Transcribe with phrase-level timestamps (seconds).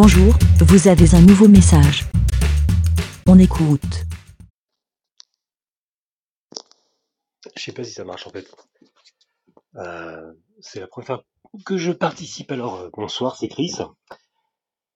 [0.00, 2.04] Bonjour, vous avez un nouveau message.
[3.26, 4.04] On écoute.
[7.56, 8.46] Je sais pas si ça marche en fait.
[9.74, 11.24] Euh, c'est la première fois
[11.66, 12.52] que je participe.
[12.52, 13.74] Alors euh, bonsoir, c'est Chris.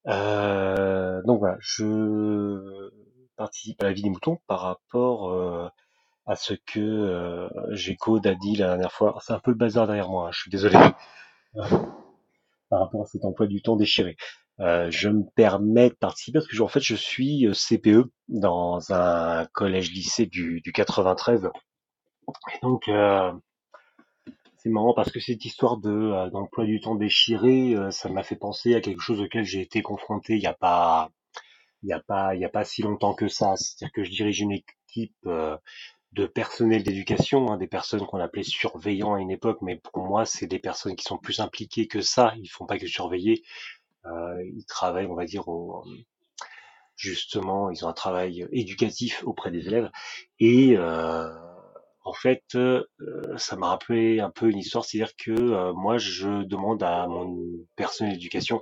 [0.07, 2.89] Euh, donc voilà, je
[3.34, 5.73] participe à la vie des moutons par rapport
[6.27, 9.19] à ce que G-Code a dit la dernière fois.
[9.27, 10.79] C'est un peu le bazar derrière moi, hein, je suis désolé.
[11.55, 14.16] Par rapport à cet emploi du temps déchiré.
[14.61, 18.11] Euh, je me permets de participer parce que je- en fait je suis euh, CPE
[18.29, 21.50] dans un collège-lycée du, du 93.
[22.54, 23.32] Et donc euh,
[24.58, 28.36] c'est marrant parce que cette histoire de euh, d'emploi du temps déchiré, ça m'a fait
[28.36, 31.11] penser à quelque chose auquel j'ai été confronté il y a pas
[31.82, 33.56] il y a pas il y a pas si longtemps que ça.
[33.56, 35.16] C'est-à-dire que je dirige une équipe
[36.12, 40.27] de personnel d'éducation, hein, des personnes qu'on appelait surveillants à une époque, mais pour moi
[40.27, 42.34] c'est des personnes qui sont plus impliquées que ça.
[42.39, 43.42] Ils font pas que surveiller.
[44.06, 45.84] Euh, ils travaillent, on va dire, au,
[46.97, 49.91] justement, ils ont un travail éducatif auprès des élèves.
[50.39, 51.28] Et euh,
[52.05, 52.84] en fait, euh,
[53.36, 57.39] ça m'a rappelé un peu une histoire, c'est-à-dire que moi, je demande à mon
[57.77, 58.61] personnel d'éducation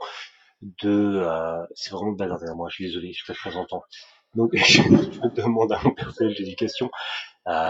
[0.63, 1.27] de...
[1.75, 3.83] c'est vraiment de bazar moi, je suis désolé, je fais très longtemps.
[4.35, 6.91] Donc, je demande à mon personnel d'éducation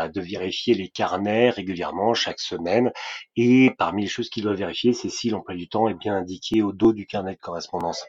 [0.08, 2.92] de vérifier les carnets régulièrement, chaque semaine.
[3.36, 6.62] Et parmi les choses qu'il doit vérifier, c'est si l'emploi du temps est bien indiqué
[6.62, 8.04] au dos du carnet de correspondance.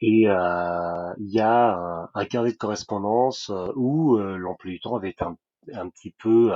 [0.00, 4.96] Et euh, il y a un, carnet de correspondance euh, où euh, l'emploi du temps
[4.96, 5.36] avait un,
[5.74, 6.52] un petit peu,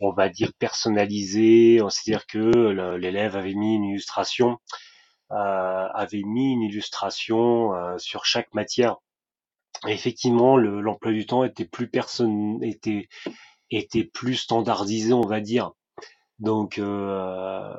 [0.00, 1.80] on va dire, personnalisé.
[1.90, 4.58] C'est-à-dire que l'élève avait mis une illustration,
[5.30, 8.96] avait mis une illustration sur chaque matière.
[9.86, 13.08] Effectivement, le- l'emploi du temps était plus personne, était
[13.70, 15.72] était plus standardisé, on va dire.
[16.38, 17.72] Donc euh,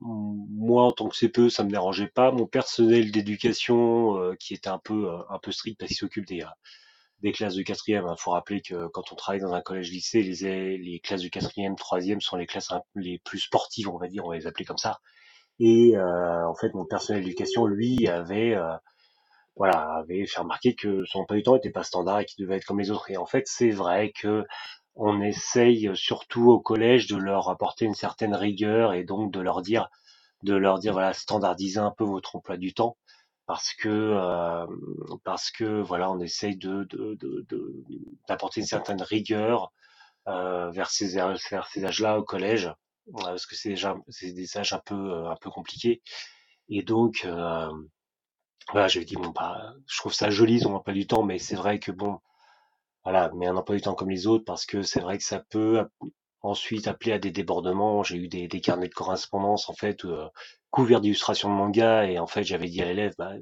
[0.00, 2.32] moi en tant que CPE, ça me dérangeait pas.
[2.32, 6.26] Mon personnel d'éducation euh, qui était un peu euh, un peu strict parce qu'il s'occupe
[6.26, 8.06] des euh, classes de quatrième.
[8.08, 11.76] Il faut rappeler que quand on travaille dans un collège-lycée, les les classes de quatrième,
[11.76, 14.78] troisième sont les classes les plus sportives, on va dire, on va les appeler comme
[14.78, 14.98] ça.
[15.58, 18.74] Et euh, en fait, mon personnel d'éducation, lui, avait euh,
[19.56, 22.56] voilà avait fait remarquer que son emploi du temps était pas standard et qu'il devait
[22.58, 23.10] être comme les autres.
[23.10, 24.44] Et en fait, c'est vrai que
[24.96, 29.62] on essaye surtout au collège de leur apporter une certaine rigueur et donc de leur
[29.62, 29.88] dire
[30.44, 32.96] de leur dire voilà standardiser un peu votre emploi du temps
[33.46, 34.66] parce que euh,
[35.24, 37.84] parce que voilà on essaye de de- de- de-
[38.28, 39.72] d'apporter une certaine rigueur
[40.28, 42.74] euh, vers ces vers ces âges-là au collège euh,
[43.22, 46.02] parce que c'est déjà c'est des âges un peu euh, un peu compliqués.
[46.70, 47.70] Et donc euh,
[48.72, 51.56] voilà je dit bon bah je trouve ça joli son emploi du temps mais c'est
[51.56, 52.18] vrai que bon
[53.06, 55.38] voilà mais un emploi du temps comme les autres parce que c'est vrai que ça
[55.38, 55.86] peut
[56.42, 58.02] ensuite appeler à des débordements.
[58.02, 60.26] J'ai eu des, des carnets de correspondance en fait euh,
[60.70, 63.32] couverts d'illustrations de manga et en fait j'avais dit à l'élève bah,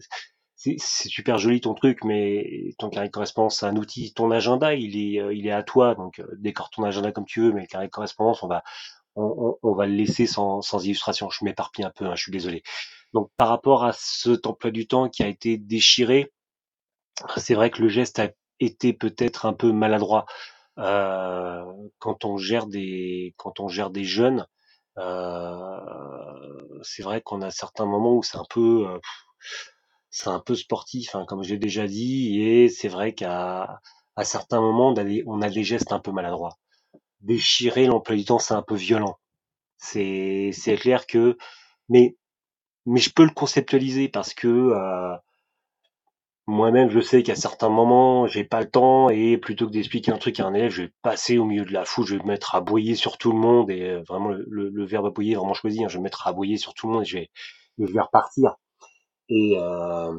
[0.56, 4.12] c'est super joli ton truc mais ton carnet de correspondance c'est un outil.
[4.12, 7.25] Ton agenda il est euh, il est à toi donc euh, décore ton agenda comme
[7.25, 8.62] tu veux mais le carnet de correspondance on va
[9.16, 11.31] on va le laisser sans, sans illustration.
[11.31, 12.62] Je m'éparpille un peu hein, je suis désolé.
[13.14, 16.32] Donc par rapport à cet emploi du temps qui a été déchiré
[17.36, 18.28] c'est vrai que le geste a
[18.64, 20.26] été peut-être un peu maladroit
[20.78, 21.64] euh,
[21.98, 24.47] quand on gère des quand on gère des jeunes,
[24.98, 25.80] euh,
[26.82, 28.98] c'est vrai qu'on a certains moments où c'est un peu euh,
[30.10, 33.80] c'est un peu sportif, hein, comme j'ai déjà dit, et c'est vrai qu'à
[34.16, 34.94] à certains moments
[35.26, 36.56] on a, des, gestes un peu maladroits.
[37.20, 39.19] Déchirer l'emploi du temps, c'est un peu violent.
[39.78, 41.38] C'est clair que
[41.88, 42.16] mais
[42.86, 44.48] mais je peux le conceptualiser parce que
[46.47, 50.19] moi-même, je sais qu'à certains moments, j'ai pas le temps et plutôt que d'expliquer un
[50.19, 52.28] truc à un élève, je vais passer au milieu de la foule, je vais me
[52.28, 55.32] mettre à aboyer sur tout le monde et euh, vraiment le, le- le verbe aboyer
[55.32, 55.82] est vraiment choisi.
[55.84, 57.31] hein, je vais me mettre à aboyer sur tout le monde et je vais,
[57.78, 58.56] je vais repartir.
[59.31, 60.12] Et euh,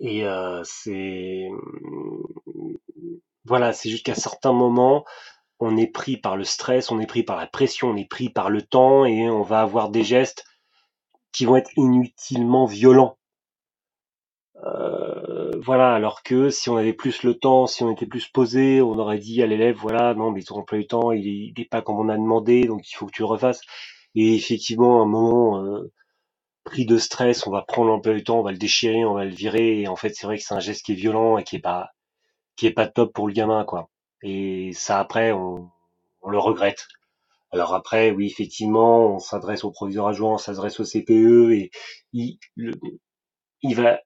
[0.00, 1.48] et euh, c'est
[3.44, 5.04] voilà, c'est juste qu'à certains moments,
[5.60, 8.30] on est pris par le stress, on est pris par la pression, on est pris
[8.30, 10.44] par le temps et on va avoir des gestes
[11.32, 13.18] qui vont être inutilement violents.
[14.64, 18.80] Euh, voilà, alors que si on avait plus le temps, si on était plus posé,
[18.80, 21.60] on aurait dit à l'élève, voilà, non, mais ton emploi du temps, il est, il
[21.60, 23.60] est pas comme on a demandé, donc il faut que tu le refasses.
[24.14, 25.90] Et effectivement, à un moment, euh,
[26.64, 29.24] pris de stress, on va prendre l'emploi du temps, on va le déchirer, on va
[29.24, 31.44] le virer, et en fait, c'est vrai que c'est un geste qui est violent et
[31.44, 31.90] qui est pas,
[32.56, 33.90] qui est pas top pour le gamin, quoi.
[34.22, 35.70] Et ça, après, on,
[36.22, 36.88] on le regrette.
[37.52, 41.70] Alors après, oui, effectivement, on s'adresse au proviseur adjoint, on s'adresse au CPE, et
[42.12, 42.38] il,
[43.62, 43.98] il va,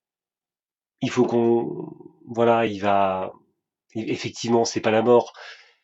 [1.00, 1.90] il faut qu'on,
[2.26, 3.32] voilà, il va,
[3.94, 5.32] effectivement, c'est pas la mort.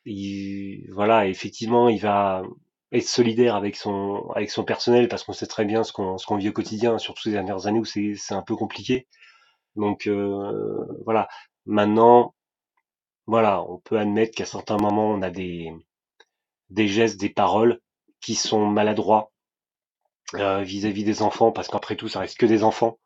[0.05, 2.43] Il, voilà, effectivement, il va
[2.93, 6.26] être solidaire avec son, avec son personnel parce qu'on sait très bien ce qu'on, ce
[6.26, 9.06] qu'on vit au quotidien, surtout ces dernières années où c'est, c'est un peu compliqué.
[9.76, 10.09] Donc
[11.05, 11.29] voilà.
[11.67, 12.35] Maintenant,
[13.26, 15.73] voilà, on peut admettre qu'à certains moments, on a des
[16.70, 17.81] des gestes, des paroles
[18.20, 19.31] qui sont maladroits
[20.35, 22.99] vis-à-vis des enfants, parce qu'après tout, ça reste que des enfants.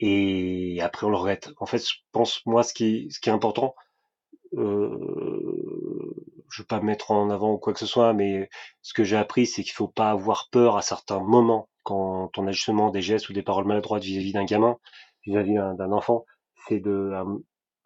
[0.00, 1.50] Et après, on le regrette.
[1.58, 3.74] En fait, je pense, moi, ce qui est, ce qui est important,
[4.54, 6.14] euh,
[6.50, 8.48] je veux pas me mettre en avant ou quoi que ce soit, mais
[8.82, 12.46] ce que j'ai appris, c'est qu'il faut pas avoir peur à certains moments quand on
[12.46, 14.78] a justement des gestes ou des paroles maladroites vis-à-vis d'un gamin,
[15.26, 16.24] vis-à-vis d'un enfant,
[16.68, 17.12] c'est de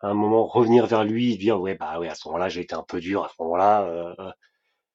[0.03, 2.62] à un moment revenir vers lui et dire ouais bah ouais à ce moment-là j'ai
[2.62, 4.15] été un peu dur à ce moment-là euh,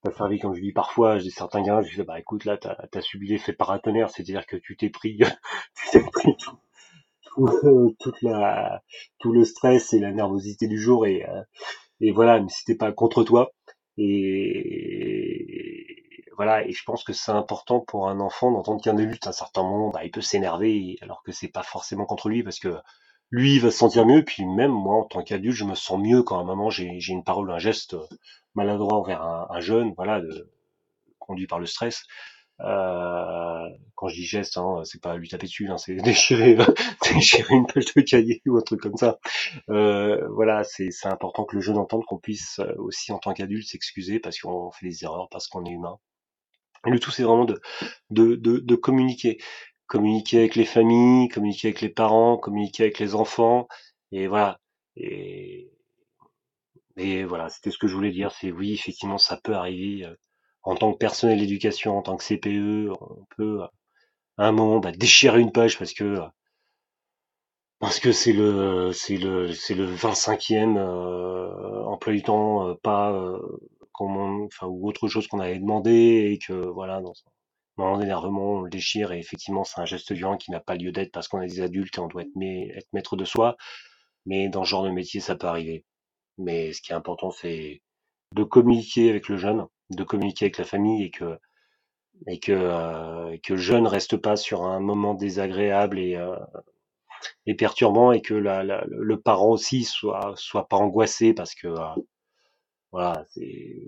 [0.04, 2.76] ça servi comme je dis parfois j'ai certains gars je dis bah écoute là t'as
[2.92, 5.18] as subi l'effet paratonnerre c'est-à-dire que tu t'es pris
[5.76, 6.36] tu t'es pris
[8.00, 8.82] toute la
[9.20, 11.42] tout le stress et la nervosité du jour et euh,
[12.02, 13.52] et voilà mais c'était pas contre toi
[13.98, 15.86] et
[16.38, 19.34] voilà et je pense que c'est important pour un enfant d'entendre qu'un adulte à un
[19.34, 22.76] certain moment bah, il peut s'énerver alors que c'est pas forcément contre lui parce que
[23.32, 26.00] lui il va se sentir mieux, puis même moi en tant qu'adulte, je me sens
[26.00, 27.96] mieux quand à un moment j'ai une parole, un geste
[28.54, 30.22] maladroit envers un, jeune, voilà,
[31.20, 32.04] conduit par le stress.
[32.62, 36.58] Euh, quand je dis geste, hein, c'est pas lui taper dessus, hein, c'est déchirer,
[37.14, 39.20] déchirer une page de cahier ou un truc comme ça.
[39.70, 44.20] Euh, voilà, c'est important que le jeune entende qu'on puisse aussi en tant qu'adulte s'excuser
[44.20, 45.98] parce qu'on fait des erreurs, parce qu'on est humain.
[46.86, 47.60] le tout, c'est vraiment de,
[48.12, 49.40] de, de, de communiquer
[49.88, 53.68] communiquer avec les familles, communiquer avec les parents, communiquer avec les enfants,
[54.12, 54.60] et voilà.
[54.98, 55.70] Et,
[56.98, 58.32] et voilà, c'était ce que je voulais dire.
[58.32, 60.06] C'est oui, effectivement, ça peut arriver.
[60.06, 60.16] Euh,
[60.66, 63.62] en tant que personnel d'éducation, en tant que CPE, on peut
[64.38, 66.20] à un moment bah, déchirer une page parce que
[67.80, 73.12] parce que c'est le c'est le c'est le 25e euh, emploi du temps, euh, pas
[73.14, 73.40] euh,
[74.00, 77.14] enfin ou autre chose qu'on avait demandé et que voilà dans
[77.78, 80.92] moment d'énervement, on le déchire et effectivement, c'est un geste violent qui n'a pas lieu
[80.92, 82.32] d'être parce qu'on est des adultes et on doit être,
[82.76, 83.58] être maître de soi.
[84.26, 85.86] Mais dans ce genre de métier, ça peut arriver.
[86.38, 87.82] Mais ce qui est important, c'est
[88.34, 91.38] de communiquer avec le jeune, de communiquer avec la famille et que
[92.28, 96.36] et que euh, que le jeune reste pas sur un moment désagréable et euh,
[97.46, 101.96] et perturbant et que le parent aussi soit soit pas angoissé parce que euh,
[102.92, 103.88] voilà c'est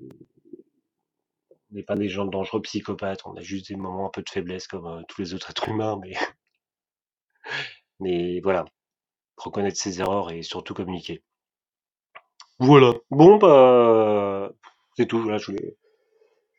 [1.71, 4.29] on n'est pas des gens dangereux psychopathes, on a juste des moments un peu de
[4.29, 6.13] faiblesse comme tous les autres êtres humains, mais
[7.99, 8.65] mais voilà,
[9.37, 11.23] reconnaître ses erreurs et surtout communiquer.
[12.59, 12.93] Voilà.
[13.11, 14.51] Bon bah
[14.95, 15.21] c'est tout.
[15.37, 15.77] Je voulais,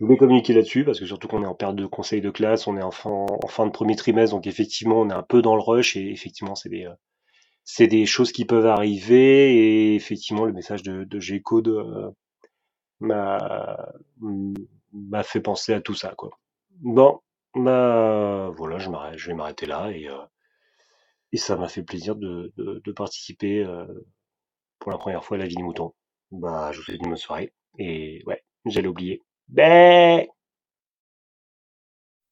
[0.00, 2.66] je voulais communiquer là-dessus parce que surtout qu'on est en période de conseil de classe,
[2.66, 5.42] on est en fin, en fin de premier trimestre, donc effectivement on est un peu
[5.42, 6.94] dans le rush et effectivement c'est des euh,
[7.64, 12.10] c'est des choses qui peuvent arriver et effectivement le message de, de G-Code euh,
[13.00, 13.88] m'a
[14.92, 16.30] m'a fait penser à tout ça, quoi.
[16.80, 17.20] Bon,
[17.54, 20.16] bah voilà, je, je vais m'arrêter là et, euh,
[21.32, 23.86] et ça m'a fait plaisir de, de, de participer euh,
[24.80, 25.94] pour la première fois à la vie des moutons.
[26.32, 29.22] Bah, je vous souhaite une bonne soirée et ouais, j'allais oublier.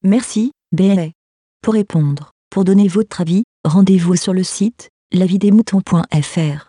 [0.03, 1.13] Merci, Bé.
[1.61, 6.66] Pour répondre, pour donner votre avis, rendez-vous sur le site lavidemouton.fr.